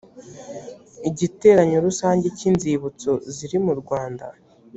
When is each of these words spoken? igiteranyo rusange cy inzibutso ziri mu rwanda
igiteranyo 1.09 1.77
rusange 1.85 2.27
cy 2.37 2.43
inzibutso 2.49 3.11
ziri 3.35 3.57
mu 3.65 3.73
rwanda 3.81 4.25